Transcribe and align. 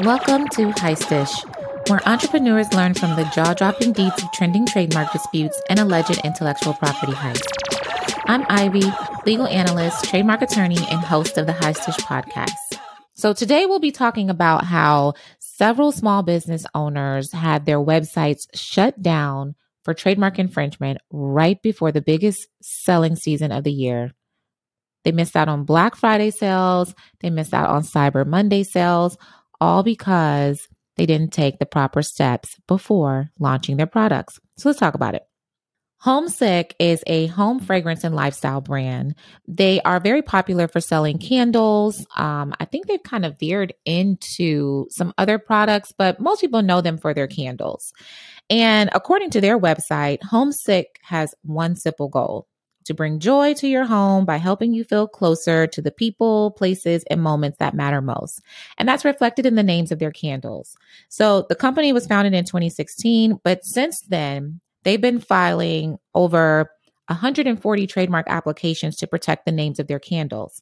Welcome 0.00 0.46
to 0.48 0.72
Heist-ish, 0.72 1.88
where 1.88 2.06
entrepreneurs 2.06 2.70
learn 2.74 2.92
from 2.92 3.16
the 3.16 3.24
jaw-dropping 3.34 3.92
deeds 3.92 4.22
of 4.22 4.30
trending 4.32 4.66
trademark 4.66 5.10
disputes 5.10 5.58
and 5.70 5.78
alleged 5.78 6.20
intellectual 6.22 6.74
property 6.74 7.12
heist. 7.12 7.42
I'm 8.26 8.44
Ivy, 8.50 8.92
legal 9.24 9.46
analyst, 9.46 10.04
trademark 10.04 10.42
attorney, 10.42 10.76
and 10.90 11.00
host 11.00 11.38
of 11.38 11.46
the 11.46 11.54
Heist-ish 11.54 11.96
podcast. 12.04 12.78
So 13.14 13.32
today 13.32 13.64
we'll 13.64 13.78
be 13.78 13.90
talking 13.90 14.28
about 14.28 14.64
how 14.64 15.14
several 15.38 15.92
small 15.92 16.22
business 16.22 16.66
owners 16.74 17.32
had 17.32 17.64
their 17.64 17.80
websites 17.80 18.48
shut 18.52 19.00
down 19.00 19.54
for 19.82 19.94
trademark 19.94 20.38
infringement 20.38 20.98
right 21.10 21.60
before 21.62 21.90
the 21.90 22.02
biggest 22.02 22.48
selling 22.60 23.16
season 23.16 23.50
of 23.50 23.64
the 23.64 23.72
year. 23.72 24.12
They 25.04 25.12
missed 25.12 25.36
out 25.36 25.48
on 25.48 25.64
Black 25.64 25.94
Friday 25.94 26.32
sales, 26.32 26.92
they 27.20 27.30
missed 27.30 27.54
out 27.54 27.70
on 27.70 27.84
Cyber 27.84 28.26
Monday 28.26 28.64
sales, 28.64 29.16
all 29.60 29.82
because 29.82 30.66
they 30.96 31.06
didn't 31.06 31.32
take 31.32 31.58
the 31.58 31.66
proper 31.66 32.02
steps 32.02 32.56
before 32.66 33.30
launching 33.38 33.76
their 33.76 33.86
products. 33.86 34.38
So 34.56 34.68
let's 34.68 34.80
talk 34.80 34.94
about 34.94 35.14
it. 35.14 35.22
Homesick 35.98 36.76
is 36.78 37.02
a 37.06 37.26
home 37.28 37.58
fragrance 37.58 38.04
and 38.04 38.14
lifestyle 38.14 38.60
brand. 38.60 39.14
They 39.48 39.80
are 39.80 39.98
very 39.98 40.22
popular 40.22 40.68
for 40.68 40.80
selling 40.80 41.18
candles. 41.18 42.06
Um, 42.16 42.54
I 42.60 42.66
think 42.66 42.86
they've 42.86 43.02
kind 43.02 43.24
of 43.24 43.38
veered 43.38 43.72
into 43.84 44.86
some 44.90 45.14
other 45.16 45.38
products, 45.38 45.92
but 45.96 46.20
most 46.20 46.40
people 46.42 46.62
know 46.62 46.80
them 46.80 46.98
for 46.98 47.14
their 47.14 47.26
candles. 47.26 47.92
And 48.50 48.90
according 48.92 49.30
to 49.30 49.40
their 49.40 49.58
website, 49.58 50.22
Homesick 50.22 51.00
has 51.02 51.34
one 51.42 51.76
simple 51.76 52.08
goal 52.08 52.46
to 52.86 52.94
bring 52.94 53.18
joy 53.18 53.54
to 53.54 53.68
your 53.68 53.84
home 53.84 54.24
by 54.24 54.36
helping 54.36 54.72
you 54.72 54.84
feel 54.84 55.06
closer 55.06 55.66
to 55.66 55.82
the 55.82 55.90
people, 55.90 56.52
places, 56.52 57.04
and 57.10 57.22
moments 57.22 57.58
that 57.58 57.74
matter 57.74 58.00
most. 58.00 58.40
And 58.78 58.88
that's 58.88 59.04
reflected 59.04 59.46
in 59.46 59.54
the 59.54 59.62
names 59.62 59.92
of 59.92 59.98
their 59.98 60.10
candles. 60.10 60.76
So 61.08 61.46
the 61.48 61.54
company 61.54 61.92
was 61.92 62.06
founded 62.06 62.34
in 62.34 62.44
2016, 62.44 63.40
but 63.44 63.64
since 63.64 64.00
then, 64.08 64.60
they've 64.84 65.00
been 65.00 65.20
filing 65.20 65.98
over 66.14 66.70
140 67.08 67.86
trademark 67.86 68.26
applications 68.28 68.96
to 68.96 69.06
protect 69.06 69.46
the 69.46 69.52
names 69.52 69.78
of 69.78 69.86
their 69.86 70.00
candles. 70.00 70.60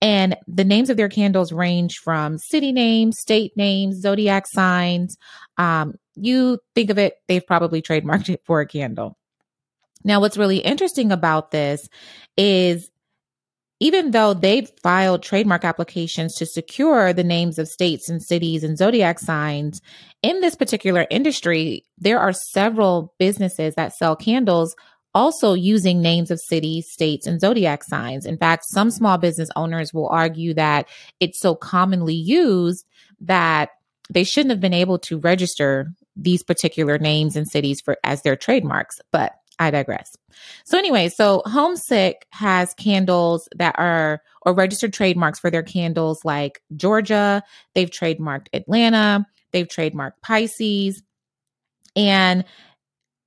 And 0.00 0.36
the 0.48 0.64
names 0.64 0.90
of 0.90 0.96
their 0.96 1.08
candles 1.08 1.52
range 1.52 1.98
from 1.98 2.38
city 2.38 2.72
names, 2.72 3.18
state 3.20 3.52
names, 3.56 4.00
zodiac 4.00 4.46
signs. 4.48 5.16
Um, 5.58 5.94
you 6.16 6.58
think 6.74 6.90
of 6.90 6.98
it, 6.98 7.14
they've 7.28 7.46
probably 7.46 7.82
trademarked 7.82 8.28
it 8.28 8.42
for 8.44 8.60
a 8.60 8.66
candle. 8.66 9.16
Now, 10.04 10.20
what's 10.20 10.38
really 10.38 10.58
interesting 10.58 11.12
about 11.12 11.50
this 11.50 11.88
is 12.36 12.90
even 13.80 14.12
though 14.12 14.32
they've 14.32 14.70
filed 14.80 15.24
trademark 15.24 15.64
applications 15.64 16.36
to 16.36 16.46
secure 16.46 17.12
the 17.12 17.24
names 17.24 17.58
of 17.58 17.66
states 17.66 18.08
and 18.08 18.22
cities 18.22 18.62
and 18.62 18.78
zodiac 18.78 19.18
signs, 19.18 19.80
in 20.22 20.40
this 20.40 20.54
particular 20.54 21.04
industry, 21.10 21.84
there 21.98 22.20
are 22.20 22.32
several 22.32 23.12
businesses 23.18 23.74
that 23.74 23.92
sell 23.92 24.14
candles 24.14 24.76
also 25.14 25.52
using 25.52 26.00
names 26.00 26.30
of 26.30 26.40
cities, 26.40 26.88
states, 26.88 27.26
and 27.26 27.40
zodiac 27.40 27.82
signs. 27.82 28.24
In 28.24 28.38
fact, 28.38 28.64
some 28.66 28.90
small 28.90 29.18
business 29.18 29.50
owners 29.56 29.92
will 29.92 30.08
argue 30.08 30.54
that 30.54 30.88
it's 31.20 31.40
so 31.40 31.54
commonly 31.54 32.14
used 32.14 32.86
that 33.20 33.70
they 34.10 34.24
shouldn't 34.24 34.50
have 34.50 34.60
been 34.60 34.72
able 34.72 34.98
to 35.00 35.18
register 35.18 35.92
these 36.16 36.42
particular 36.42 36.98
names 36.98 37.36
and 37.36 37.48
cities 37.48 37.80
for 37.80 37.96
as 38.04 38.22
their 38.22 38.36
trademarks. 38.36 39.00
But 39.10 39.32
I 39.58 39.70
digress. 39.70 40.14
So 40.64 40.78
anyway, 40.78 41.08
so 41.08 41.42
Homesick 41.46 42.26
has 42.30 42.74
candles 42.74 43.48
that 43.56 43.74
are 43.78 44.22
or 44.44 44.54
registered 44.54 44.92
trademarks 44.92 45.38
for 45.38 45.50
their 45.50 45.62
candles 45.62 46.20
like 46.24 46.62
Georgia, 46.76 47.42
they've 47.74 47.90
trademarked 47.90 48.48
Atlanta, 48.52 49.26
they've 49.52 49.68
trademarked 49.68 50.20
Pisces. 50.22 51.02
And 51.94 52.44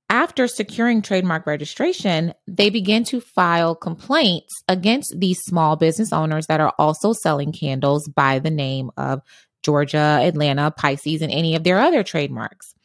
after 0.08 0.46
securing 0.46 1.02
trademark 1.02 1.46
registration, 1.46 2.32
they 2.46 2.70
begin 2.70 3.02
to 3.04 3.20
file 3.20 3.74
complaints 3.74 4.54
against 4.68 5.18
these 5.18 5.40
small 5.40 5.76
business 5.76 6.12
owners 6.12 6.46
that 6.46 6.60
are 6.60 6.72
also 6.78 7.12
selling 7.12 7.52
candles 7.52 8.08
by 8.08 8.38
the 8.38 8.50
name 8.50 8.90
of 8.96 9.20
Georgia, 9.64 10.20
Atlanta, 10.22 10.70
Pisces, 10.70 11.22
and 11.22 11.32
any 11.32 11.56
of 11.56 11.64
their 11.64 11.80
other 11.80 12.04
trademarks. 12.04 12.75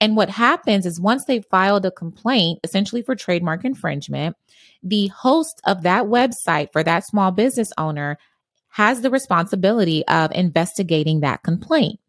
And 0.00 0.16
what 0.16 0.30
happens 0.30 0.86
is 0.86 0.98
once 0.98 1.26
they 1.26 1.42
filed 1.42 1.84
a 1.84 1.90
complaint, 1.90 2.60
essentially 2.64 3.02
for 3.02 3.14
trademark 3.14 3.64
infringement, 3.64 4.36
the 4.82 5.08
host 5.08 5.60
of 5.66 5.82
that 5.82 6.04
website 6.04 6.72
for 6.72 6.82
that 6.82 7.04
small 7.04 7.30
business 7.30 7.70
owner 7.76 8.18
has 8.68 9.02
the 9.02 9.10
responsibility 9.10 10.06
of 10.06 10.32
investigating 10.32 11.20
that 11.20 11.42
complaint. 11.42 12.00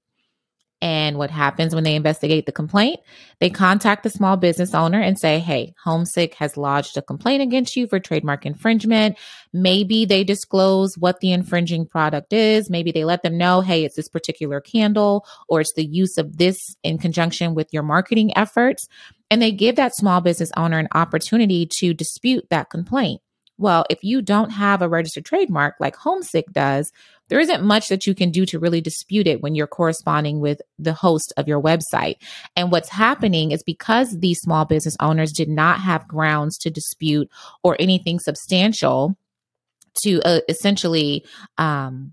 And 0.82 1.18
what 1.18 1.30
happens 1.30 1.76
when 1.76 1.84
they 1.84 1.96
investigate 1.96 2.48
the 2.48 2.52
complaint? 2.52 3.00
They 3.40 3.52
contact 3.52 4.02
the 4.02 4.10
small 4.10 4.36
business 4.36 4.74
owner 4.74 5.00
and 5.00 5.18
say, 5.18 5.38
Hey, 5.38 5.76
Homesick 5.84 6.34
has 6.36 6.58
lodged 6.58 6.98
a 6.98 7.04
complaint 7.04 7.44
against 7.44 7.76
you 7.76 7.86
for 7.86 8.00
trademark 8.00 8.46
infringement. 8.46 9.18
Maybe 9.54 10.06
they 10.06 10.24
disclose 10.24 10.98
what 10.98 11.20
the 11.20 11.32
infringing 11.32 11.86
product 11.86 12.34
is. 12.34 12.70
Maybe 12.70 12.92
they 12.92 13.04
let 13.04 13.22
them 13.22 13.38
know, 13.38 13.62
Hey, 13.62 13.86
it's 13.86 13.96
this 13.96 14.10
particular 14.10 14.60
candle 14.60 15.26
or 15.48 15.62
it's 15.62 15.74
the 15.74 15.86
use 15.86 16.18
of 16.18 16.38
this 16.38 16.76
in 16.84 16.98
conjunction 16.98 17.54
with 17.54 17.68
your 17.72 17.84
marketing 17.84 18.36
efforts. 18.36 18.88
And 19.30 19.42
they 19.42 19.52
give 19.52 19.76
that 19.76 19.96
small 19.96 20.20
business 20.20 20.52
owner 20.58 20.80
an 20.80 20.90
opportunity 20.94 21.68
to 21.78 21.94
dispute 21.94 22.48
that 22.50 22.72
complaint. 22.72 23.22
Well, 23.62 23.86
if 23.92 24.04
you 24.04 24.24
don't 24.24 24.50
have 24.50 24.82
a 24.82 24.90
registered 24.90 25.26
trademark 25.26 25.76
like 25.80 25.96
Homesick 25.96 26.52
does, 26.52 26.92
there 27.32 27.40
isn't 27.40 27.64
much 27.64 27.88
that 27.88 28.06
you 28.06 28.14
can 28.14 28.30
do 28.30 28.46
to 28.46 28.60
really 28.60 28.82
dispute 28.82 29.26
it 29.26 29.42
when 29.42 29.56
you're 29.56 29.66
corresponding 29.66 30.42
with 30.42 30.62
the 30.78 30.92
host 30.92 31.32
of 31.38 31.48
your 31.48 31.62
website. 31.62 32.18
And 32.58 32.74
what's 32.74 32.90
happening 32.90 33.52
is 33.52 33.64
because 33.64 34.20
these 34.20 34.42
small 34.42 34.66
business 34.66 34.98
owners 35.00 35.32
did 35.32 35.48
not 35.48 35.80
have 35.80 36.10
grounds 36.10 36.58
to 36.58 36.70
dispute 36.70 37.30
or 37.64 37.78
anything 37.80 38.20
substantial 38.20 39.18
to 40.04 40.22
uh, 40.24 40.42
essentially 40.50 41.24
um, 41.58 42.12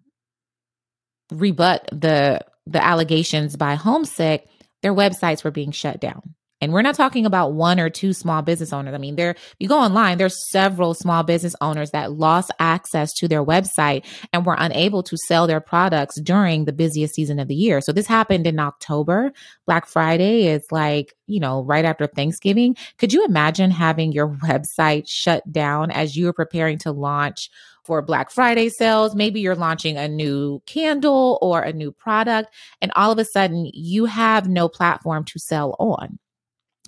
rebut 1.33 1.89
the 1.91 2.41
the 2.69 2.85
allegations 2.85 3.57
by 3.57 3.75
Homesick, 3.75 4.47
their 4.83 4.95
websites 4.95 5.43
were 5.43 5.51
being 5.51 5.73
shut 5.73 6.01
down. 6.01 6.35
And 6.61 6.73
we're 6.73 6.83
not 6.83 6.95
talking 6.95 7.25
about 7.25 7.53
one 7.53 7.79
or 7.79 7.89
two 7.89 8.13
small 8.13 8.43
business 8.43 8.73
owners. 8.73 8.95
I 8.95 8.99
mean, 8.99 9.17
there, 9.17 9.37
you 9.59 9.69
go 9.69 9.79
online, 9.79 10.19
there's 10.19 10.51
several 10.51 10.95
small 10.95 11.23
business 11.23 11.55
owners 11.61 11.91
that 11.93 12.13
lost 12.13 12.51
access 12.59 13.13
to 13.15 13.29
their 13.29 13.45
website 13.45 14.05
and 14.33 14.45
were 14.45 14.57
unable 14.59 15.03
to 15.05 15.17
sell 15.17 15.47
their 15.47 15.61
products 15.61 16.21
during 16.21 16.65
the 16.65 16.73
busiest 16.73 17.15
season 17.15 17.39
of 17.39 17.49
the 17.49 17.55
year. 17.55 17.81
So 17.81 17.93
this 17.93 18.07
happened 18.07 18.47
in 18.47 18.59
October. 18.59 19.33
Black 19.67 19.87
Friday 19.87 20.47
is 20.47 20.65
like, 20.71 21.15
you 21.27 21.41
know, 21.41 21.63
right 21.63 21.85
after 21.85 22.07
Thanksgiving. 22.07 22.77
Could 22.99 23.13
you 23.13 23.25
imagine 23.25 23.71
having 23.71 24.13
your 24.13 24.29
website 24.45 25.09
shut 25.09 25.51
down 25.53 25.91
as 25.91 26.17
you 26.17 26.27
were 26.27 26.33
preparing 26.33 26.79
to 26.79 26.93
launch 26.93 27.51
for 27.89 28.03
Black 28.03 28.31
Friday 28.31 28.69
sales. 28.69 29.15
Maybe 29.15 29.41
you're 29.41 29.55
launching 29.55 29.97
a 29.97 30.07
new 30.07 30.61
candle 30.67 31.39
or 31.41 31.63
a 31.63 31.73
new 31.73 31.91
product, 31.91 32.55
and 32.83 32.93
all 32.95 33.11
of 33.11 33.19
a 33.19 33.25
sudden 33.25 33.71
you 33.73 34.05
have 34.05 34.47
no 34.47 34.69
platform 34.69 35.25
to 35.25 35.39
sell 35.39 35.75
on. 35.79 36.19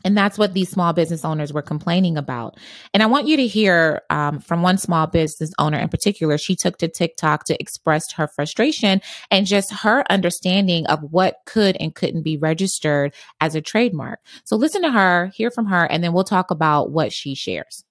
And 0.05 0.17
that's 0.17 0.39
what 0.39 0.55
these 0.55 0.71
small 0.71 0.93
business 0.93 1.25
owners 1.25 1.53
were 1.53 1.63
complaining 1.63 2.17
about. 2.17 2.57
And 2.95 3.03
I 3.03 3.07
want 3.07 3.27
you 3.27 3.37
to 3.37 3.47
hear 3.47 4.03
um, 4.11 4.41
from 4.41 4.63
one 4.63 4.79
small 4.79 5.07
business 5.07 5.53
owner 5.59 5.79
in 5.79 5.89
particular. 5.89 6.39
She 6.39 6.57
took 6.57 6.79
to 6.79 6.89
TikTok 6.89 7.45
to 7.45 7.61
express 7.61 8.13
her 8.13 8.27
frustration 8.29 9.01
and 9.31 9.47
just 9.47 9.73
her 9.73 10.05
understanding 10.11 10.87
of 10.87 11.01
what 11.11 11.37
could 11.47 11.77
and 11.79 11.95
couldn't 11.95 12.23
be 12.23 12.37
registered 12.37 13.15
as 13.41 13.55
a 13.55 13.61
trademark. 13.61 14.21
So 14.45 14.57
listen 14.57 14.83
to 14.83 14.91
her, 14.91 15.27
hear 15.35 15.51
from 15.51 15.67
her, 15.67 15.85
and 15.85 16.03
then 16.03 16.13
we'll 16.13 16.25
talk 16.25 16.51
about 16.51 16.91
what 16.91 17.13
she 17.13 17.35
shares. 17.35 17.85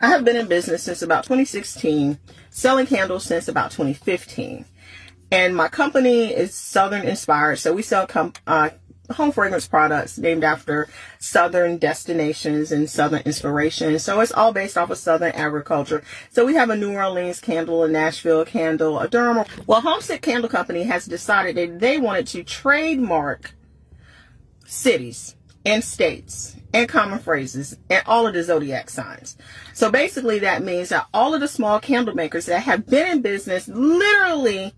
I 0.00 0.08
have 0.08 0.24
been 0.24 0.36
in 0.36 0.46
business 0.46 0.82
since 0.82 1.00
about 1.00 1.24
2016, 1.24 2.18
selling 2.50 2.86
candles 2.86 3.24
since 3.24 3.48
about 3.48 3.70
2015. 3.70 4.66
And 5.32 5.56
my 5.56 5.68
company 5.68 6.32
is 6.34 6.54
Southern 6.54 7.06
inspired. 7.06 7.56
So 7.56 7.72
we 7.72 7.82
sell 7.82 8.06
com- 8.06 8.34
uh, 8.46 8.70
home 9.10 9.32
fragrance 9.32 9.66
products 9.66 10.18
named 10.18 10.44
after 10.44 10.88
southern 11.18 11.78
destinations 11.78 12.72
and 12.72 12.88
southern 12.88 13.22
inspiration. 13.22 13.98
So 13.98 14.20
it's 14.20 14.32
all 14.32 14.52
based 14.52 14.76
off 14.76 14.90
of 14.90 14.98
southern 14.98 15.32
agriculture. 15.32 16.02
So 16.30 16.44
we 16.44 16.54
have 16.54 16.70
a 16.70 16.76
New 16.76 16.94
Orleans 16.94 17.40
candle, 17.40 17.84
a 17.84 17.88
Nashville 17.88 18.44
candle, 18.44 18.98
a 18.98 19.08
Durham. 19.08 19.44
Well, 19.66 19.80
Homesick 19.80 20.22
Candle 20.22 20.50
Company 20.50 20.84
has 20.84 21.06
decided 21.06 21.56
that 21.56 21.80
they 21.80 21.98
wanted 21.98 22.26
to 22.28 22.44
trademark 22.44 23.52
cities 24.66 25.36
and 25.64 25.82
states 25.82 26.56
and 26.72 26.88
common 26.88 27.18
phrases 27.18 27.76
and 27.90 28.02
all 28.06 28.26
of 28.26 28.34
the 28.34 28.42
zodiac 28.42 28.88
signs. 28.90 29.36
So 29.74 29.90
basically 29.90 30.38
that 30.40 30.62
means 30.62 30.90
that 30.90 31.06
all 31.12 31.34
of 31.34 31.40
the 31.40 31.48
small 31.48 31.80
candle 31.80 32.14
makers 32.14 32.46
that 32.46 32.62
have 32.62 32.86
been 32.86 33.08
in 33.08 33.22
business 33.22 33.66
literally 33.66 34.74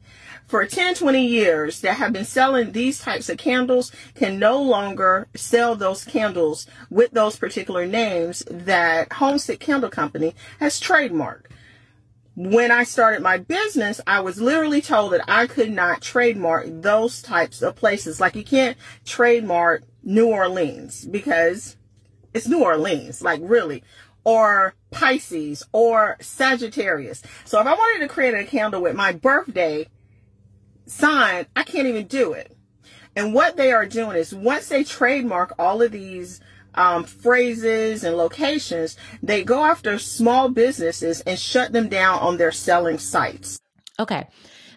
for 0.48 0.64
10, 0.66 0.94
20 0.94 1.26
years 1.26 1.82
that 1.82 1.94
have 1.94 2.12
been 2.12 2.24
selling 2.24 2.72
these 2.72 2.98
types 2.98 3.28
of 3.28 3.36
candles 3.36 3.92
can 4.14 4.38
no 4.38 4.60
longer 4.60 5.28
sell 5.36 5.76
those 5.76 6.04
candles 6.04 6.66
with 6.90 7.10
those 7.10 7.36
particular 7.36 7.86
names 7.86 8.42
that 8.50 9.12
Homesick 9.12 9.60
Candle 9.60 9.90
Company 9.90 10.34
has 10.58 10.80
trademarked. 10.80 11.44
when 12.34 12.70
I 12.70 12.84
started 12.84 13.20
my 13.20 13.36
business, 13.36 14.00
I 14.06 14.20
was 14.20 14.40
literally 14.40 14.80
told 14.80 15.12
that 15.12 15.24
I 15.26 15.48
could 15.48 15.72
not 15.72 16.00
trademark 16.00 16.66
those 16.68 17.20
types 17.20 17.62
of 17.62 17.74
places. 17.74 18.20
Like 18.20 18.36
you 18.36 18.44
can't 18.44 18.76
trademark 19.04 19.82
New 20.04 20.28
Orleans 20.28 21.04
because 21.04 21.76
it's 22.32 22.46
New 22.46 22.62
Orleans, 22.62 23.20
like 23.22 23.40
really, 23.42 23.82
or 24.22 24.74
Pisces 24.92 25.64
or 25.72 26.16
Sagittarius. 26.20 27.22
So 27.44 27.60
if 27.60 27.66
I 27.66 27.74
wanted 27.74 28.06
to 28.06 28.12
create 28.12 28.34
a 28.34 28.44
candle 28.44 28.82
with 28.82 28.94
my 28.94 29.12
birthday 29.12 29.88
sign, 30.88 31.46
I 31.54 31.62
can't 31.62 31.86
even 31.86 32.06
do 32.06 32.32
it. 32.32 32.56
And 33.16 33.34
what 33.34 33.56
they 33.56 33.72
are 33.72 33.86
doing 33.86 34.16
is 34.16 34.34
once 34.34 34.68
they 34.68 34.84
trademark 34.84 35.54
all 35.58 35.82
of 35.82 35.92
these 35.92 36.40
um, 36.74 37.04
phrases 37.04 38.04
and 38.04 38.16
locations, 38.16 38.96
they 39.22 39.42
go 39.42 39.64
after 39.64 39.98
small 39.98 40.48
businesses 40.48 41.20
and 41.22 41.38
shut 41.38 41.72
them 41.72 41.88
down 41.88 42.20
on 42.20 42.36
their 42.36 42.52
selling 42.52 42.98
sites. 42.98 43.58
Okay. 43.98 44.28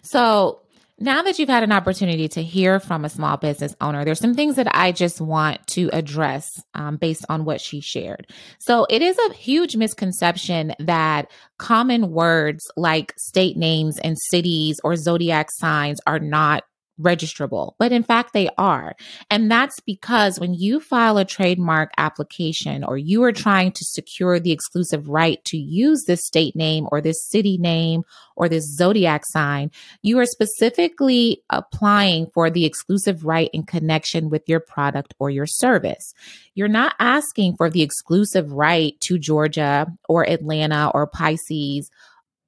So 0.02 0.61
now 1.02 1.22
that 1.22 1.38
you've 1.38 1.48
had 1.48 1.64
an 1.64 1.72
opportunity 1.72 2.28
to 2.28 2.42
hear 2.42 2.78
from 2.78 3.04
a 3.04 3.08
small 3.08 3.36
business 3.36 3.74
owner, 3.80 4.04
there's 4.04 4.20
some 4.20 4.34
things 4.34 4.54
that 4.54 4.68
I 4.74 4.92
just 4.92 5.20
want 5.20 5.66
to 5.68 5.90
address 5.92 6.48
um, 6.74 6.96
based 6.96 7.26
on 7.28 7.44
what 7.44 7.60
she 7.60 7.80
shared. 7.80 8.28
So 8.60 8.86
it 8.88 9.02
is 9.02 9.18
a 9.18 9.34
huge 9.34 9.74
misconception 9.74 10.74
that 10.78 11.30
common 11.58 12.10
words 12.12 12.70
like 12.76 13.12
state 13.18 13.56
names 13.56 13.98
and 13.98 14.16
cities 14.16 14.80
or 14.84 14.94
zodiac 14.94 15.48
signs 15.50 16.00
are 16.06 16.20
not 16.20 16.62
registrable, 17.02 17.74
but 17.78 17.92
in 17.92 18.02
fact 18.02 18.32
they 18.32 18.48
are. 18.58 18.94
And 19.30 19.50
that's 19.50 19.80
because 19.80 20.38
when 20.38 20.54
you 20.54 20.80
file 20.80 21.18
a 21.18 21.24
trademark 21.24 21.90
application 21.98 22.84
or 22.84 22.96
you 22.96 23.22
are 23.24 23.32
trying 23.32 23.72
to 23.72 23.84
secure 23.84 24.38
the 24.38 24.52
exclusive 24.52 25.08
right 25.08 25.44
to 25.46 25.56
use 25.56 26.04
this 26.04 26.24
state 26.24 26.56
name 26.56 26.88
or 26.90 27.00
this 27.00 27.24
city 27.28 27.58
name 27.58 28.02
or 28.36 28.48
this 28.48 28.64
zodiac 28.64 29.24
sign, 29.26 29.70
you 30.02 30.18
are 30.18 30.26
specifically 30.26 31.42
applying 31.50 32.26
for 32.32 32.50
the 32.50 32.64
exclusive 32.64 33.24
right 33.24 33.50
in 33.52 33.64
connection 33.64 34.30
with 34.30 34.48
your 34.48 34.60
product 34.60 35.14
or 35.18 35.30
your 35.30 35.46
service. 35.46 36.14
You're 36.54 36.68
not 36.68 36.94
asking 36.98 37.56
for 37.56 37.70
the 37.70 37.82
exclusive 37.82 38.52
right 38.52 38.98
to 39.00 39.18
Georgia 39.18 39.86
or 40.08 40.28
Atlanta 40.28 40.90
or 40.94 41.06
Pisces 41.06 41.90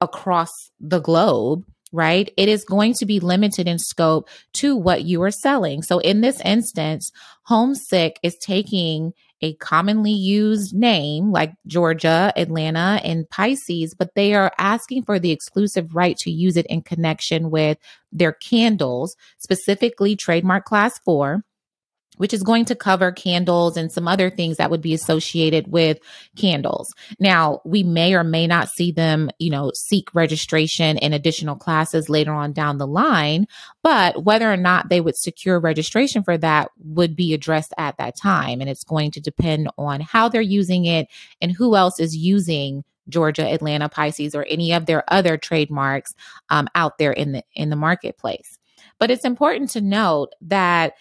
across 0.01 0.51
the 0.81 1.01
globe 1.01 1.65
right? 1.95 2.31
It 2.37 2.49
is 2.49 2.65
going 2.65 2.95
to 2.95 3.07
be 3.07 3.21
limited 3.21 3.69
in 3.69 3.79
scope 3.79 4.29
to 4.55 4.77
what 4.77 5.05
you 5.05 5.23
are 5.23 5.31
selling. 5.31 5.83
So 5.83 6.01
in 6.01 6.21
this 6.21 6.41
instance, 6.41 7.11
Homesick 7.45 8.19
is 8.23 8.37
taking 8.37 9.13
a 9.41 9.55
commonly 9.57 10.13
used 10.13 10.75
name 10.75 11.31
like 11.31 11.53
Georgia, 11.67 12.33
Atlanta, 12.35 13.01
and 13.05 13.29
Pisces, 13.29 13.95
but 13.95 14.15
they 14.15 14.35
are 14.35 14.53
asking 14.59 15.05
for 15.05 15.19
the 15.19 15.31
exclusive 15.31 15.95
right 15.95 16.17
to 16.19 16.31
use 16.31 16.57
it 16.57 16.67
in 16.67 16.83
connection 16.83 17.51
with 17.51 17.79
their 18.11 18.33
candles, 18.33 19.17
specifically 19.39 20.17
trademark 20.17 20.65
class 20.65 20.99
four 20.99 21.45
which 22.17 22.33
is 22.33 22.43
going 22.43 22.65
to 22.67 22.75
cover 22.75 23.13
candles 23.13 23.77
and 23.77 23.91
some 23.91 24.09
other 24.09 24.31
things 24.31 24.57
that 24.57 24.71
would 24.71 24.81
be 24.81 24.95
associated 24.95 25.71
with 25.71 25.99
candles. 26.37 26.93
Now, 27.19 27.61
we 27.65 27.83
may 27.83 28.15
or 28.15 28.25
may 28.25 28.47
not 28.47 28.69
see 28.69 28.93
them, 28.93 29.31
you 29.39 29.51
know, 29.51 29.73
seek 29.75 30.15
registration 30.15 30.99
in 30.99 31.13
additional 31.13 31.57
classes 31.57 32.09
later 32.09 32.33
on 32.33 32.53
down 32.53 32.79
the 32.79 32.87
line, 32.87 33.47
but 33.83 34.25
whether 34.25 34.51
or 34.53 34.57
not 34.57 34.89
they 34.89 35.01
would 35.01 35.17
secure 35.17 35.59
registration 35.61 36.23
for 36.23 36.39
that 36.39 36.71
would 36.79 37.17
be 37.17 37.35
addressed 37.35 37.75
at 37.79 37.97
that 37.99 38.17
time. 38.17 38.61
And 38.61 38.71
it's 38.71 38.85
going 38.85 39.11
to 39.13 39.21
depend 39.21 39.69
on 39.79 40.01
how 40.01 40.29
they're 40.29 40.41
using 40.41 40.85
it 40.85 41.09
and 41.41 41.53
who 41.53 41.77
else 41.77 42.01
is 42.01 42.17
using 42.17 42.85
Georgia, 43.09 43.47
Atlanta, 43.47 43.89
Pisces, 43.89 44.35
or 44.35 44.47
any 44.49 44.73
of 44.73 44.87
their 44.87 45.05
other 45.09 45.37
trademarks 45.37 46.15
um, 46.49 46.69
out 46.75 46.99
there 46.99 47.13
in 47.13 47.33
the 47.33 47.43
in 47.55 47.71
the 47.71 47.77
marketplace. 47.77 48.59
But 48.99 49.11
it's 49.11 49.25
important 49.25 49.71
to 49.71 49.81
note 49.81 50.31
that 50.43 50.95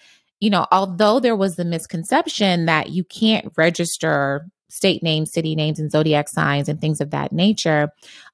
you 0.43 0.49
know, 0.49 0.67
although 0.73 1.21
there 1.21 1.37
was 1.37 1.55
the 1.55 1.63
misconception 1.63 2.65
that 2.65 2.89
you 2.89 3.05
can't 3.05 3.49
register 3.55 4.45
state 4.69 5.01
names, 5.01 5.31
city 5.31 5.55
names, 5.55 5.79
and 5.79 5.89
zodiac 5.89 6.27
signs 6.27 6.67
and 6.67 6.81
things 6.81 6.99
of 6.99 7.11
that 7.11 7.31
nature, 7.31 7.87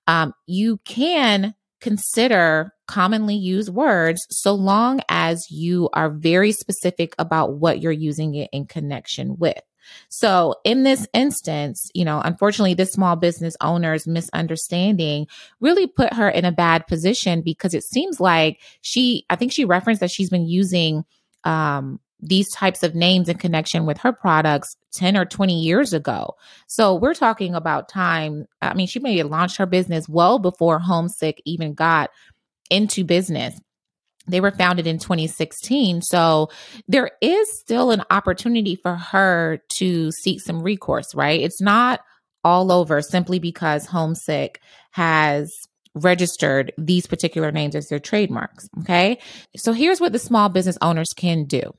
um, 0.08 0.34
you 0.48 0.80
can 0.86 1.54
consider 1.82 2.74
commonly 2.88 3.36
used 3.36 3.70
words 3.70 4.26
so 4.32 4.56
long 4.56 5.02
as 5.08 5.52
you 5.52 5.88
are 5.94 6.10
very 6.10 6.52
specific 6.52 7.14
about 7.20 7.60
what 7.60 7.80
you're 7.80 7.92
using 7.92 8.34
it 8.34 8.50
in 8.52 8.66
connection 8.66 9.38
with. 9.38 9.62
So 10.10 10.56
in 10.64 10.82
this 10.82 11.08
instance, 11.14 11.92
you 11.94 12.06
know, 12.06 12.22
unfortunately, 12.26 12.74
this 12.74 12.92
small 12.92 13.18
business 13.18 13.54
owner's 13.62 14.08
misunderstanding 14.08 15.28
really 15.60 15.86
put 15.86 16.14
her 16.14 16.28
in 16.28 16.44
a 16.44 16.52
bad 16.52 16.88
position 16.88 17.44
because 17.44 17.76
it 17.76 17.84
seems 17.84 18.20
like 18.20 18.60
she, 18.82 19.26
I 19.30 19.36
think 19.36 19.52
she 19.52 19.64
referenced 19.64 20.00
that 20.00 20.10
she's 20.10 20.32
been 20.32 20.48
using 20.48 21.06
um, 21.44 22.00
these 22.22 22.50
types 22.52 22.84
of 22.84 22.96
names 22.96 23.30
in 23.30 23.38
connection 23.38 23.86
with 23.86 23.98
her 24.00 24.12
products 24.12 24.76
10 24.94 25.16
or 25.16 25.26
20 25.26 25.60
years 25.60 25.94
ago. 25.94 26.36
So 26.68 26.96
we're 26.96 27.14
talking 27.14 27.56
about 27.56 27.90
time. 27.90 28.46
I 28.62 28.74
mean, 28.74 28.88
she 28.88 29.00
may 29.00 29.18
have 29.18 29.28
launched 29.28 29.58
her 29.58 29.66
business 29.66 30.10
well 30.10 30.40
before 30.40 30.80
Homesick 30.80 31.42
even 31.46 31.74
got 31.74 32.10
into 32.70 33.04
business. 33.04 33.60
They 34.28 34.42
were 34.42 34.52
founded 34.52 34.86
in 34.86 35.00
2016. 35.00 36.02
So 36.02 36.50
there 36.88 37.12
is 37.22 37.60
still 37.60 37.92
an 37.92 38.04
opportunity 38.12 38.76
for 38.76 38.96
her 38.96 39.62
to 39.78 40.12
seek 40.12 40.42
some 40.42 40.62
recourse, 40.62 41.16
right? 41.16 41.42
It's 41.42 41.62
not 41.62 42.02
all 42.44 42.72
over 42.72 43.02
simply 43.02 43.40
because 43.40 43.86
Homesick 43.86 44.62
has 44.92 45.52
registered 45.96 46.72
these 46.78 47.08
particular 47.08 47.52
names 47.52 47.76
as 47.76 47.88
their 47.88 48.00
trademarks. 48.00 48.70
Okay. 48.82 49.20
So 49.58 49.74
here's 49.74 50.00
what 50.00 50.14
the 50.14 50.20
small 50.20 50.50
business 50.50 50.78
owners 50.82 51.10
can 51.16 51.46
do. 51.46 51.74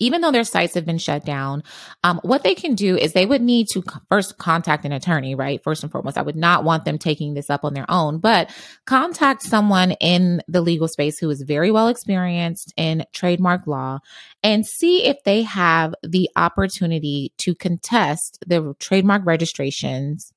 Even 0.00 0.20
though 0.20 0.32
their 0.32 0.42
sites 0.42 0.74
have 0.74 0.84
been 0.84 0.98
shut 0.98 1.24
down, 1.24 1.62
um, 2.02 2.18
what 2.24 2.42
they 2.42 2.56
can 2.56 2.74
do 2.74 2.96
is 2.96 3.12
they 3.12 3.26
would 3.26 3.40
need 3.40 3.68
to 3.68 3.82
first 4.08 4.38
contact 4.38 4.84
an 4.84 4.90
attorney, 4.90 5.36
right? 5.36 5.62
First 5.62 5.84
and 5.84 5.92
foremost, 5.92 6.18
I 6.18 6.22
would 6.22 6.34
not 6.34 6.64
want 6.64 6.84
them 6.84 6.98
taking 6.98 7.34
this 7.34 7.48
up 7.48 7.64
on 7.64 7.74
their 7.74 7.88
own, 7.88 8.18
but 8.18 8.50
contact 8.86 9.42
someone 9.42 9.92
in 9.92 10.42
the 10.48 10.62
legal 10.62 10.88
space 10.88 11.20
who 11.20 11.30
is 11.30 11.42
very 11.42 11.70
well 11.70 11.86
experienced 11.86 12.74
in 12.76 13.04
trademark 13.12 13.68
law 13.68 14.00
and 14.42 14.66
see 14.66 15.04
if 15.04 15.22
they 15.24 15.42
have 15.42 15.94
the 16.02 16.28
opportunity 16.34 17.32
to 17.38 17.54
contest 17.54 18.42
the 18.44 18.74
trademark 18.80 19.24
registrations 19.24 20.32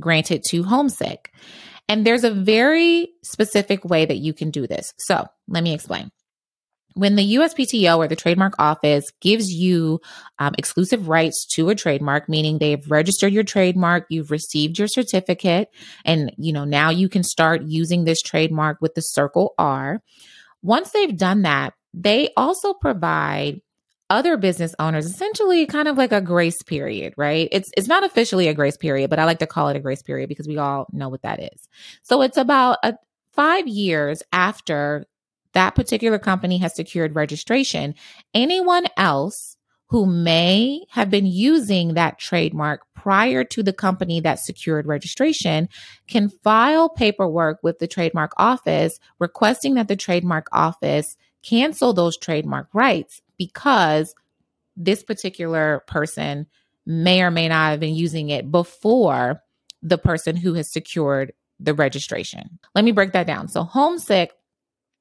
granted 0.00 0.42
to 0.48 0.64
Homesick. 0.64 1.32
And 1.88 2.06
there's 2.06 2.24
a 2.24 2.30
very 2.30 3.08
specific 3.22 3.84
way 3.84 4.04
that 4.04 4.18
you 4.18 4.34
can 4.34 4.50
do 4.50 4.66
this. 4.66 4.92
So 4.98 5.26
let 5.48 5.64
me 5.64 5.72
explain. 5.72 6.10
When 6.94 7.14
the 7.14 7.36
USPTO 7.36 7.96
or 7.96 8.08
the 8.08 8.16
trademark 8.16 8.54
office 8.58 9.04
gives 9.20 9.52
you 9.52 10.00
um, 10.38 10.54
exclusive 10.58 11.08
rights 11.08 11.46
to 11.52 11.68
a 11.68 11.74
trademark, 11.74 12.28
meaning 12.28 12.58
they've 12.58 12.90
registered 12.90 13.32
your 13.32 13.44
trademark, 13.44 14.06
you've 14.10 14.32
received 14.32 14.78
your 14.78 14.88
certificate, 14.88 15.68
and 16.04 16.32
you 16.36 16.52
know 16.52 16.64
now 16.64 16.90
you 16.90 17.08
can 17.08 17.22
start 17.22 17.62
using 17.62 18.04
this 18.04 18.20
trademark 18.20 18.78
with 18.80 18.94
the 18.94 19.00
circle 19.00 19.54
R. 19.58 20.02
Once 20.62 20.90
they've 20.90 21.16
done 21.16 21.42
that, 21.42 21.74
they 21.94 22.30
also 22.36 22.74
provide 22.74 23.60
other 24.10 24.36
business 24.36 24.74
owners 24.78 25.06
essentially 25.06 25.66
kind 25.66 25.88
of 25.88 25.98
like 25.98 26.12
a 26.12 26.20
grace 26.20 26.62
period, 26.62 27.14
right? 27.16 27.48
It's 27.52 27.70
it's 27.76 27.88
not 27.88 28.04
officially 28.04 28.48
a 28.48 28.54
grace 28.54 28.76
period, 28.76 29.10
but 29.10 29.18
I 29.18 29.24
like 29.24 29.38
to 29.40 29.46
call 29.46 29.68
it 29.68 29.76
a 29.76 29.80
grace 29.80 30.02
period 30.02 30.28
because 30.28 30.48
we 30.48 30.58
all 30.58 30.86
know 30.92 31.08
what 31.08 31.22
that 31.22 31.40
is. 31.40 31.68
So 32.02 32.22
it's 32.22 32.36
about 32.36 32.78
a 32.82 32.94
5 33.32 33.68
years 33.68 34.22
after 34.32 35.06
that 35.52 35.74
particular 35.74 36.18
company 36.18 36.58
has 36.58 36.74
secured 36.74 37.14
registration, 37.14 37.94
anyone 38.34 38.84
else 38.96 39.56
who 39.88 40.04
may 40.04 40.84
have 40.90 41.08
been 41.08 41.26
using 41.26 41.94
that 41.94 42.18
trademark 42.18 42.82
prior 42.94 43.42
to 43.42 43.62
the 43.62 43.72
company 43.72 44.20
that 44.20 44.38
secured 44.38 44.86
registration 44.86 45.68
can 46.06 46.28
file 46.28 46.90
paperwork 46.90 47.58
with 47.62 47.78
the 47.78 47.86
trademark 47.86 48.32
office 48.36 48.98
requesting 49.18 49.74
that 49.74 49.88
the 49.88 49.96
trademark 49.96 50.46
office 50.52 51.16
cancel 51.42 51.94
those 51.94 52.18
trademark 52.18 52.68
rights 52.74 53.22
because 53.38 54.14
this 54.76 55.02
particular 55.02 55.82
person 55.86 56.46
may 56.86 57.22
or 57.22 57.30
may 57.30 57.48
not 57.48 57.70
have 57.70 57.80
been 57.80 57.94
using 57.94 58.30
it 58.30 58.50
before 58.50 59.42
the 59.82 59.98
person 59.98 60.36
who 60.36 60.54
has 60.54 60.72
secured 60.72 61.32
the 61.60 61.74
registration. 61.74 62.58
Let 62.74 62.84
me 62.84 62.92
break 62.92 63.12
that 63.12 63.26
down. 63.26 63.48
So, 63.48 63.64
Homesick 63.64 64.32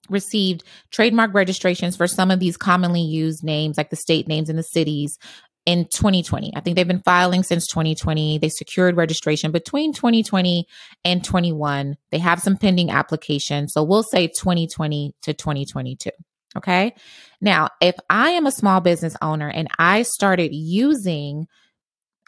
received 0.10 0.63
trademark 0.91 1.34
registrations 1.34 1.96
for 1.96 2.08
some 2.08 2.32
of 2.32 2.39
these 2.39 2.58
commonly 2.58 3.01
used 3.01 3.44
names, 3.44 3.77
like 3.77 3.89
the 3.89 3.96
state 3.96 4.27
names 4.27 4.50
and 4.50 4.58
the 4.58 4.63
cities, 4.63 5.17
in 5.65 5.86
2020. 5.86 6.53
I 6.56 6.62
think 6.62 6.75
they've 6.77 6.88
been 6.88 7.01
filing 7.01 7.44
since 7.44 7.67
2020. 7.67 8.38
They 8.38 8.50
secured 8.50 8.96
registration 8.96 9.51
between 9.51 9.94
2020 9.94 10.65
and 11.03 11.24
21. 11.24 11.98
They 12.10 12.20
have 12.20 12.39
some 12.39 12.56
pending 12.56 12.89
applications. 12.89 13.74
So 13.74 13.84
we'll 13.84 14.03
say 14.03 14.27
2020 14.27 15.13
to 15.24 15.34
2022. 15.34 16.10
Okay. 16.57 16.93
Now, 17.39 17.69
if 17.81 17.95
I 18.09 18.31
am 18.31 18.47
a 18.47 18.51
small 18.51 18.81
business 18.81 19.15
owner 19.21 19.49
and 19.49 19.67
I 19.77 20.01
started 20.01 20.53
using 20.53 21.47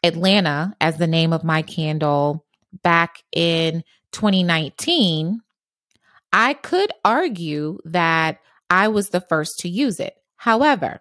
Atlanta 0.04 0.76
as 0.80 0.98
the 0.98 1.08
name 1.08 1.34
of 1.34 1.44
my 1.44 1.62
candle 1.62 2.46
back 2.84 3.24
in 3.32 3.84
2019, 4.12 5.42
I 6.32 6.54
could 6.54 6.92
argue 7.04 7.80
that 7.86 8.40
I 8.70 8.90
was 8.90 9.10
the 9.10 9.22
first 9.22 9.60
to 9.60 9.70
use 9.70 10.00
it. 10.00 10.16
However, 10.36 11.00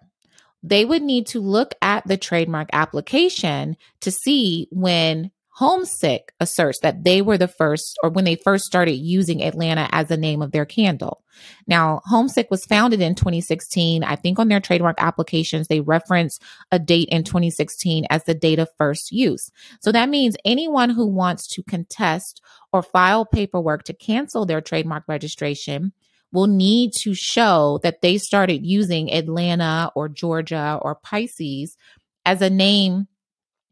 they 0.63 0.83
would 0.85 1.03
need 1.03 1.27
to 1.27 1.39
look 1.39 1.75
at 1.81 2.05
the 2.07 2.17
trademark 2.17 2.69
application 2.73 3.77
to 4.01 4.11
see 4.11 4.67
when 4.71 5.31
Homesick 5.59 6.31
asserts 6.39 6.79
that 6.83 7.03
they 7.03 7.21
were 7.21 7.37
the 7.37 7.49
first, 7.49 7.99
or 8.01 8.09
when 8.09 8.23
they 8.23 8.37
first 8.37 8.63
started 8.63 8.93
using 8.93 9.43
Atlanta 9.43 9.89
as 9.91 10.07
the 10.07 10.15
name 10.15 10.41
of 10.41 10.53
their 10.53 10.63
candle. 10.63 11.21
Now, 11.67 11.99
Homesick 12.05 12.49
was 12.49 12.65
founded 12.65 13.01
in 13.01 13.13
2016. 13.13 14.01
I 14.01 14.15
think 14.15 14.39
on 14.39 14.47
their 14.47 14.61
trademark 14.61 14.95
applications, 15.01 15.67
they 15.67 15.81
reference 15.81 16.39
a 16.71 16.79
date 16.79 17.09
in 17.11 17.25
2016 17.25 18.05
as 18.09 18.23
the 18.23 18.33
date 18.33 18.59
of 18.59 18.69
first 18.77 19.11
use. 19.11 19.51
So 19.81 19.91
that 19.91 20.07
means 20.07 20.37
anyone 20.45 20.91
who 20.91 21.05
wants 21.05 21.45
to 21.47 21.63
contest 21.63 22.41
or 22.71 22.81
file 22.81 23.25
paperwork 23.25 23.83
to 23.83 23.93
cancel 23.93 24.45
their 24.45 24.61
trademark 24.61 25.03
registration 25.09 25.91
will 26.31 26.47
need 26.47 26.93
to 26.99 27.13
show 27.13 27.81
that 27.83 28.01
they 28.01 28.17
started 28.17 28.65
using 28.65 29.11
Atlanta 29.11 29.91
or 29.93 30.07
Georgia 30.07 30.79
or 30.81 30.95
Pisces 30.95 31.75
as 32.25 32.41
a 32.41 32.49
name 32.49 33.08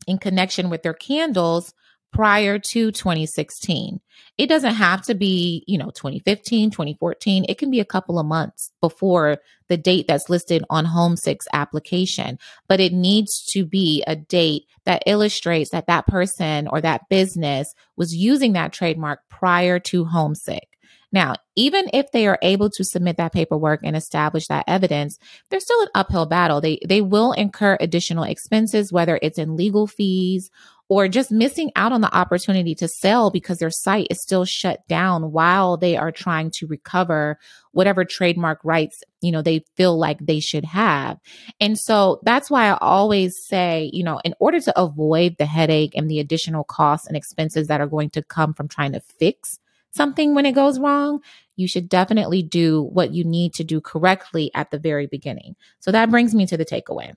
in 0.07 0.17
connection 0.17 0.69
with 0.69 0.81
their 0.81 0.93
candles 0.93 1.73
prior 2.13 2.57
to 2.57 2.91
2016. 2.91 3.99
It 4.37 4.47
doesn't 4.47 4.75
have 4.75 5.01
to 5.03 5.13
be, 5.13 5.63
you 5.67 5.77
know, 5.77 5.91
2015, 5.91 6.71
2014. 6.71 7.45
It 7.47 7.57
can 7.57 7.69
be 7.69 7.79
a 7.79 7.85
couple 7.85 8.17
of 8.17 8.25
months 8.25 8.71
before 8.81 9.37
the 9.67 9.77
date 9.77 10.07
that's 10.07 10.29
listed 10.29 10.63
on 10.69 10.85
Homesick's 10.85 11.47
application, 11.53 12.39
but 12.67 12.79
it 12.79 12.93
needs 12.93 13.45
to 13.51 13.65
be 13.65 14.03
a 14.07 14.15
date 14.15 14.63
that 14.85 15.03
illustrates 15.05 15.71
that 15.71 15.87
that 15.87 16.07
person 16.07 16.67
or 16.69 16.79
that 16.81 17.09
business 17.09 17.75
was 17.97 18.15
using 18.15 18.53
that 18.53 18.71
trademark 18.71 19.19
prior 19.29 19.79
to 19.79 20.05
Homesick. 20.05 20.76
Now, 21.11 21.35
even 21.55 21.89
if 21.93 22.11
they 22.11 22.27
are 22.27 22.39
able 22.41 22.69
to 22.71 22.83
submit 22.83 23.17
that 23.17 23.33
paperwork 23.33 23.79
and 23.83 23.95
establish 23.95 24.47
that 24.47 24.65
evidence, 24.67 25.17
there's 25.49 25.63
still 25.63 25.81
an 25.81 25.87
uphill 25.95 26.25
battle. 26.25 26.59
They 26.59 26.79
they 26.85 27.01
will 27.01 27.31
incur 27.31 27.77
additional 27.79 28.23
expenses 28.23 28.91
whether 28.91 29.19
it's 29.21 29.39
in 29.39 29.55
legal 29.55 29.87
fees 29.87 30.49
or 30.89 31.07
just 31.07 31.31
missing 31.31 31.69
out 31.75 31.91
on 31.91 32.01
the 32.01 32.15
opportunity 32.15 32.73
to 32.73 32.87
sell 32.87 33.29
because 33.29 33.57
their 33.57 33.69
site 33.69 34.07
is 34.09 34.21
still 34.21 34.45
shut 34.45 34.87
down 34.87 35.31
while 35.31 35.75
they 35.75 35.97
are 35.97 36.11
trying 36.11 36.49
to 36.49 36.67
recover 36.67 37.37
whatever 37.71 38.05
trademark 38.05 38.59
rights, 38.63 39.03
you 39.21 39.31
know, 39.31 39.41
they 39.41 39.65
feel 39.75 39.97
like 39.99 40.17
they 40.19 40.39
should 40.39 40.63
have. 40.63 41.17
And 41.59 41.77
so 41.77 42.21
that's 42.23 42.49
why 42.49 42.69
I 42.69 42.77
always 42.77 43.37
say, 43.45 43.89
you 43.91 44.03
know, 44.03 44.19
in 44.23 44.33
order 44.39 44.61
to 44.61 44.79
avoid 44.79 45.35
the 45.37 45.45
headache 45.45 45.93
and 45.93 46.09
the 46.09 46.19
additional 46.19 46.63
costs 46.63 47.07
and 47.07 47.17
expenses 47.17 47.67
that 47.67 47.81
are 47.81 47.87
going 47.87 48.09
to 48.11 48.23
come 48.23 48.53
from 48.53 48.69
trying 48.69 48.93
to 48.93 49.01
fix 49.19 49.59
something 49.91 50.35
when 50.35 50.45
it 50.45 50.53
goes 50.53 50.79
wrong, 50.79 51.21
you 51.55 51.67
should 51.67 51.89
definitely 51.89 52.43
do 52.43 52.83
what 52.83 53.13
you 53.13 53.23
need 53.23 53.53
to 53.55 53.63
do 53.63 53.81
correctly 53.81 54.51
at 54.53 54.71
the 54.71 54.79
very 54.79 55.07
beginning. 55.07 55.55
So 55.79 55.91
that 55.91 56.11
brings 56.11 56.35
me 56.35 56.45
to 56.47 56.57
the 56.57 56.65
takeaway. 56.65 57.13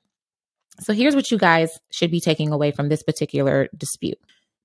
So 0.81 0.93
here's 0.93 1.15
what 1.15 1.31
you 1.31 1.39
guys 1.39 1.79
should 1.91 2.11
be 2.11 2.21
taking 2.21 2.51
away 2.51 2.71
from 2.71 2.89
this 2.89 3.03
particular 3.03 3.69
dispute. 3.77 4.19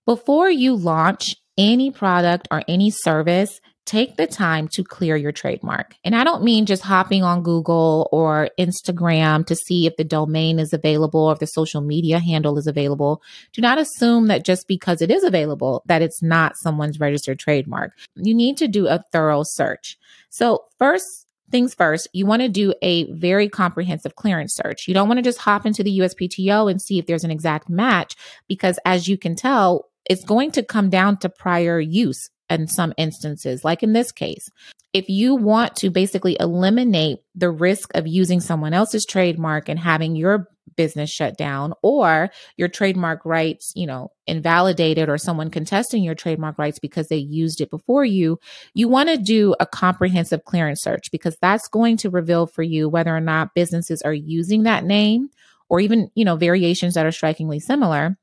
Before 0.06 0.50
you 0.50 0.76
launch 0.76 1.36
any 1.58 1.92
product 1.92 2.48
or 2.52 2.64
any 2.68 2.90
service, 2.90 3.60
take 3.86 4.18
the 4.18 4.28
time 4.28 4.68
to 4.70 4.84
clear 4.84 5.16
your 5.16 5.32
trademark. 5.32 5.96
And 6.04 6.16
I 6.16 6.24
don't 6.24 6.44
mean 6.44 6.66
just 6.66 6.82
hopping 6.82 7.24
on 7.24 7.44
Google 7.44 8.10
or 8.12 8.50
Instagram 8.60 9.46
to 9.46 9.56
see 9.56 9.86
if 9.86 9.96
the 9.98 10.04
domain 10.04 10.60
is 10.60 10.74
available 10.74 11.22
or 11.22 11.34
if 11.34 11.40
the 11.40 11.48
social 11.48 11.82
media 11.82 12.20
handle 12.20 12.58
is 12.58 12.68
available. 12.68 13.22
Do 13.54 13.62
not 13.62 13.78
assume 13.78 14.28
that 14.28 14.44
just 14.44 14.68
because 14.68 15.02
it 15.02 15.12
is 15.12 15.24
available 15.24 15.84
that 15.86 16.02
it's 16.02 16.22
not 16.22 16.58
someone's 16.58 17.00
registered 17.00 17.40
trademark. 17.40 17.94
You 18.16 18.34
need 18.34 18.58
to 18.58 18.68
do 18.68 18.88
a 18.88 19.04
thorough 19.12 19.44
search. 19.44 19.98
So 20.30 20.66
first 20.80 21.28
things 21.52 21.76
first, 21.76 22.08
you 22.12 22.26
want 22.26 22.42
to 22.42 22.50
do 22.50 22.74
a 22.82 23.12
very 23.12 23.48
comprehensive 23.48 24.16
clearance 24.16 24.56
search. 24.56 24.88
You 24.88 24.94
don't 24.94 25.08
want 25.08 25.20
to 25.20 25.24
just 25.24 25.40
hop 25.40 25.66
into 25.66 25.84
the 25.84 26.00
USPTO 26.00 26.70
and 26.70 26.82
see 26.82 26.98
if 26.98 27.06
there's 27.06 27.24
an 27.24 27.32
exact 27.32 27.70
match 27.70 28.16
because 28.48 28.80
as 28.84 29.08
you 29.08 29.18
can 29.18 29.36
tell, 29.36 29.90
it's 30.10 30.24
going 30.24 30.52
to 30.52 30.64
come 30.64 30.90
down 30.90 31.18
to 31.18 31.30
prior 31.30 31.80
use 31.80 32.30
in 32.50 32.68
some 32.68 32.94
instances, 32.98 33.64
like 33.64 33.84
in 33.84 33.94
this 33.94 34.12
case. 34.12 34.50
If 34.94 35.10
you 35.10 35.36
want 35.36 35.76
to 35.78 35.90
basically 35.90 36.38
eliminate 36.40 37.20
the 37.36 37.52
risk 37.52 37.92
of 37.96 38.08
using 38.08 38.40
someone 38.40 38.74
else's 38.74 39.06
trademark 39.06 39.68
and 39.68 39.78
having 39.78 40.16
your 40.16 40.48
business 40.76 41.10
shut 41.10 41.38
down 41.38 41.74
or 41.82 42.30
your 42.58 42.68
trademark 42.68 43.26
rights, 43.26 43.72
you 43.76 43.86
know, 43.86 44.12
invalidated 44.28 45.10
or 45.10 45.18
someone 45.18 45.50
contesting 45.50 46.04
your 46.04 46.16
trademark 46.16 46.58
rights 46.58 46.80
because 46.80 47.08
they 47.08 47.18
used 47.18 47.62
it 47.62 47.70
before 47.70 48.06
you, 48.06 48.40
you 48.74 48.88
want 48.88 49.10
to 49.10 49.18
do 49.18 49.56
a 49.60 49.66
comprehensive 49.66 50.44
clearance 50.46 50.82
search 50.82 51.12
because 51.12 51.38
that's 51.42 51.68
going 51.68 51.98
to 51.98 52.10
reveal 52.10 52.48
for 52.48 52.64
you 52.64 52.90
whether 52.90 53.16
or 53.16 53.22
not 53.22 53.54
businesses 53.54 54.02
are 54.02 54.14
using 54.14 54.64
that 54.64 54.84
name 54.84 55.30
or 55.70 55.80
even, 55.80 56.10
you 56.16 56.26
know, 56.26 56.36
variations 56.36 56.94
that 56.94 57.06
are 57.06 57.12
strikingly 57.12 57.60
similar 57.60 58.18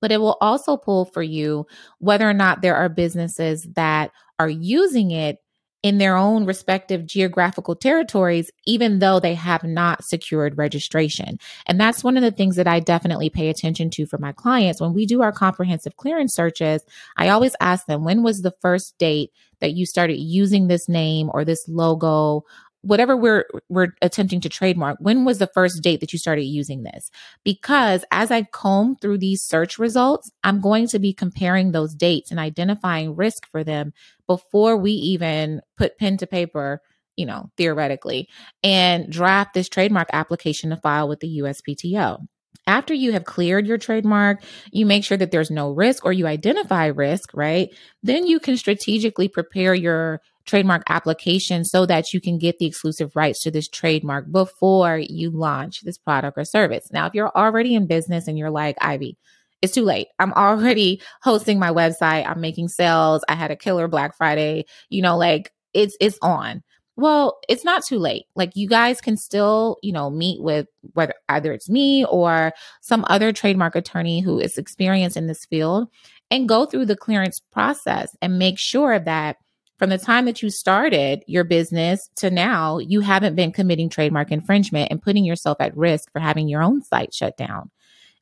but 0.00 0.12
it 0.12 0.20
will 0.20 0.36
also 0.40 0.76
pull 0.76 1.04
for 1.04 1.22
you 1.22 1.66
whether 1.98 2.28
or 2.28 2.34
not 2.34 2.62
there 2.62 2.76
are 2.76 2.88
businesses 2.88 3.66
that 3.74 4.10
are 4.38 4.48
using 4.48 5.10
it 5.10 5.38
in 5.82 5.98
their 5.98 6.16
own 6.16 6.44
respective 6.44 7.06
geographical 7.06 7.76
territories, 7.76 8.50
even 8.66 8.98
though 8.98 9.20
they 9.20 9.34
have 9.34 9.62
not 9.62 10.04
secured 10.04 10.58
registration. 10.58 11.38
And 11.66 11.80
that's 11.80 12.02
one 12.02 12.16
of 12.16 12.22
the 12.22 12.32
things 12.32 12.56
that 12.56 12.66
I 12.66 12.80
definitely 12.80 13.30
pay 13.30 13.48
attention 13.48 13.88
to 13.90 14.06
for 14.06 14.18
my 14.18 14.32
clients. 14.32 14.80
When 14.80 14.92
we 14.92 15.06
do 15.06 15.22
our 15.22 15.30
comprehensive 15.30 15.96
clearance 15.96 16.34
searches, 16.34 16.82
I 17.16 17.28
always 17.28 17.54
ask 17.60 17.86
them, 17.86 18.04
when 18.04 18.24
was 18.24 18.42
the 18.42 18.54
first 18.60 18.98
date 18.98 19.30
that 19.60 19.74
you 19.74 19.86
started 19.86 20.18
using 20.18 20.66
this 20.66 20.88
name 20.88 21.30
or 21.32 21.44
this 21.44 21.64
logo 21.68 22.44
whatever 22.82 23.16
we're 23.16 23.44
we're 23.68 23.88
attempting 24.02 24.40
to 24.40 24.48
trademark 24.48 24.96
when 25.00 25.24
was 25.24 25.38
the 25.38 25.48
first 25.48 25.82
date 25.82 26.00
that 26.00 26.12
you 26.12 26.18
started 26.18 26.42
using 26.42 26.82
this? 26.82 27.10
Because 27.44 28.04
as 28.10 28.30
i 28.30 28.42
comb 28.42 28.96
through 28.96 29.18
these 29.18 29.42
search 29.42 29.78
results 29.78 30.30
i'm 30.44 30.60
going 30.60 30.86
to 30.88 30.98
be 30.98 31.12
comparing 31.12 31.72
those 31.72 31.94
dates 31.94 32.30
and 32.30 32.40
identifying 32.40 33.16
risk 33.16 33.46
for 33.50 33.64
them 33.64 33.92
before 34.26 34.76
we 34.76 34.92
even 34.92 35.60
put 35.76 35.98
pen 35.98 36.16
to 36.16 36.26
paper 36.26 36.80
you 37.16 37.26
know 37.26 37.50
theoretically 37.56 38.28
and 38.62 39.10
draft 39.10 39.52
this 39.54 39.68
trademark 39.68 40.08
application 40.12 40.70
to 40.70 40.76
file 40.76 41.08
with 41.08 41.20
the 41.20 41.38
uspto 41.40 42.18
after 42.66 42.92
you 42.92 43.12
have 43.12 43.24
cleared 43.24 43.66
your 43.66 43.78
trademark, 43.78 44.42
you 44.70 44.84
make 44.84 45.02
sure 45.02 45.16
that 45.16 45.30
there's 45.30 45.50
no 45.50 45.70
risk 45.70 46.04
or 46.04 46.12
you 46.12 46.26
identify 46.26 46.86
risk, 46.86 47.30
right? 47.32 47.70
Then 48.02 48.26
you 48.26 48.38
can 48.38 48.56
strategically 48.58 49.26
prepare 49.26 49.74
your 49.74 50.20
trademark 50.44 50.82
application 50.88 51.64
so 51.64 51.86
that 51.86 52.12
you 52.12 52.20
can 52.20 52.38
get 52.38 52.58
the 52.58 52.66
exclusive 52.66 53.14
rights 53.16 53.40
to 53.42 53.50
this 53.50 53.68
trademark 53.68 54.30
before 54.30 54.98
you 54.98 55.30
launch 55.30 55.80
this 55.82 55.98
product 55.98 56.36
or 56.36 56.44
service. 56.44 56.88
Now, 56.92 57.06
if 57.06 57.14
you're 57.14 57.30
already 57.34 57.74
in 57.74 57.86
business 57.86 58.28
and 58.28 58.36
you're 58.38 58.50
like, 58.50 58.76
Ivy, 58.80 59.16
it's 59.62 59.74
too 59.74 59.84
late. 59.84 60.08
I'm 60.18 60.32
already 60.34 61.00
hosting 61.22 61.58
my 61.58 61.70
website. 61.70 62.28
I'm 62.28 62.40
making 62.40 62.68
sales. 62.68 63.24
I 63.28 63.34
had 63.34 63.50
a 63.50 63.56
killer 63.56 63.88
Black 63.88 64.16
Friday. 64.16 64.64
You 64.88 65.02
know, 65.02 65.16
like 65.16 65.52
it's 65.74 65.96
it's 66.00 66.18
on. 66.22 66.62
Well, 66.98 67.38
it's 67.48 67.64
not 67.64 67.84
too 67.84 68.00
late. 68.00 68.24
Like 68.34 68.56
you 68.56 68.68
guys 68.68 69.00
can 69.00 69.16
still, 69.16 69.76
you 69.84 69.92
know, 69.92 70.10
meet 70.10 70.42
with 70.42 70.66
whether 70.94 71.14
either 71.28 71.52
it's 71.52 71.70
me 71.70 72.04
or 72.04 72.52
some 72.80 73.04
other 73.08 73.32
trademark 73.32 73.76
attorney 73.76 74.20
who 74.20 74.40
is 74.40 74.58
experienced 74.58 75.16
in 75.16 75.28
this 75.28 75.46
field 75.46 75.86
and 76.28 76.48
go 76.48 76.66
through 76.66 76.86
the 76.86 76.96
clearance 76.96 77.38
process 77.38 78.16
and 78.20 78.36
make 78.36 78.58
sure 78.58 78.98
that 78.98 79.36
from 79.78 79.90
the 79.90 79.98
time 79.98 80.24
that 80.24 80.42
you 80.42 80.50
started 80.50 81.22
your 81.28 81.44
business 81.44 82.10
to 82.16 82.32
now, 82.32 82.78
you 82.78 83.00
haven't 83.00 83.36
been 83.36 83.52
committing 83.52 83.88
trademark 83.88 84.32
infringement 84.32 84.90
and 84.90 85.00
putting 85.00 85.24
yourself 85.24 85.58
at 85.60 85.76
risk 85.76 86.10
for 86.10 86.18
having 86.18 86.48
your 86.48 86.64
own 86.64 86.82
site 86.82 87.14
shut 87.14 87.36
down. 87.36 87.70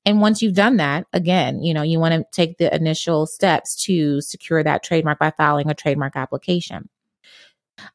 And 0.05 0.21
once 0.21 0.43
you've 0.43 0.53
done 0.55 0.77
that, 0.77 1.07
again, 1.15 1.63
you 1.63 1.73
know, 1.73 1.83
you 1.83 1.99
want 1.99 2.13
to 2.13 2.27
take 2.31 2.59
the 2.59 2.73
initial 2.77 3.27
steps 3.27 3.75
to 3.87 4.21
secure 4.21 4.63
that 4.63 4.83
trademark 4.83 5.19
by 5.19 5.31
filing 5.31 5.71
a 5.71 5.75
trademark 5.75 6.15
application. 6.15 6.91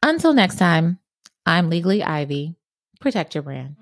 Until 0.04 0.34
next 0.34 0.56
time, 0.58 1.00
I'm 1.46 1.70
Legally 1.70 2.04
Ivy. 2.04 2.56
Protect 3.00 3.36
your 3.36 3.42
brand. 3.42 3.76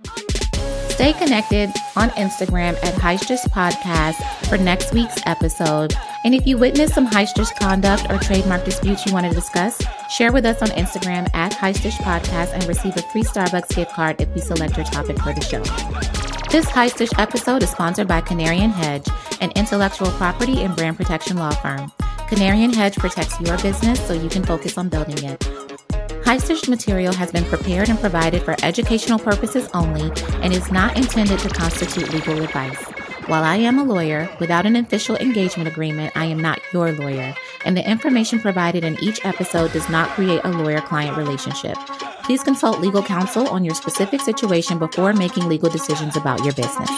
Stay 0.90 1.14
connected 1.14 1.70
on 1.96 2.10
Instagram 2.12 2.74
at 2.84 2.94
Heistish 2.96 3.40
Podcast 3.52 4.16
for 4.50 4.58
next 4.58 4.94
week's 4.94 5.22
episode. 5.26 5.94
And 6.26 6.36
if 6.36 6.46
you 6.46 6.58
witness 6.58 6.94
some 6.94 7.08
Heistish 7.08 7.58
conduct 7.58 8.12
or 8.12 8.18
trademark 8.18 8.66
disputes 8.66 9.06
you 9.06 9.14
want 9.14 9.26
to 9.26 9.34
discuss, 9.34 9.82
share 10.10 10.34
with 10.34 10.46
us 10.46 10.62
on 10.62 10.68
Instagram 10.70 11.34
at 11.34 11.54
Heistish 11.54 11.96
Podcast 12.00 12.52
and 12.54 12.66
receive 12.66 12.98
a 12.98 13.02
free 13.14 13.24
Starbucks 13.24 13.74
gift 13.74 13.94
card 13.94 14.20
if 14.20 14.28
we 14.36 14.42
select 14.42 14.76
your 14.76 14.86
topic 14.86 15.18
for 15.20 15.34
the 15.34 15.42
show. 15.42 15.64
This 16.50 16.66
Heistish 16.66 17.18
episode 17.18 17.64
is 17.64 17.70
sponsored 17.70 18.10
by 18.10 18.20
Canarian 18.20 18.72
Hedge, 18.72 19.08
an 19.40 19.52
intellectual 19.56 20.12
property 20.12 20.64
and 20.64 20.76
brand 20.76 20.98
protection 20.98 21.38
law 21.38 21.52
firm. 21.52 21.92
Canarian 22.28 22.76
Hedge 22.76 22.96
protects 22.98 23.40
your 23.40 23.58
business 23.60 24.06
so 24.06 24.14
you 24.14 24.28
can 24.28 24.44
focus 24.44 24.78
on 24.78 24.90
building 24.90 25.24
it. 25.24 25.69
High 26.30 26.38
material 26.68 27.12
has 27.16 27.32
been 27.32 27.44
prepared 27.46 27.90
and 27.90 28.00
provided 28.00 28.44
for 28.44 28.56
educational 28.62 29.18
purposes 29.18 29.68
only 29.74 30.12
and 30.44 30.54
is 30.54 30.72
not 30.72 30.96
intended 30.96 31.40
to 31.40 31.50
constitute 31.50 32.14
legal 32.14 32.44
advice. 32.44 32.80
While 33.26 33.44
I 33.44 33.56
am 33.56 33.80
a 33.80 33.84
lawyer, 33.84 34.30
without 34.40 34.68
an 34.68 34.76
official 34.76 35.16
engagement 35.16 35.68
agreement, 35.68 36.16
I 36.16 36.26
am 36.26 36.40
not 36.40 36.62
your 36.72 36.92
lawyer, 36.92 37.34
and 37.66 37.76
the 37.76 37.90
information 37.90 38.40
provided 38.40 38.84
in 38.84 39.04
each 39.04 39.26
episode 39.26 39.74
does 39.74 39.90
not 39.90 40.10
create 40.10 40.42
a 40.44 40.52
lawyer 40.52 40.82
client 40.82 41.18
relationship. 41.18 41.76
Please 42.22 42.44
consult 42.44 42.80
legal 42.80 43.02
counsel 43.02 43.48
on 43.48 43.66
your 43.66 43.74
specific 43.74 44.22
situation 44.22 44.78
before 44.78 45.14
making 45.14 45.50
legal 45.50 45.72
decisions 45.72 46.16
about 46.16 46.44
your 46.44 46.54
business. 46.54 46.92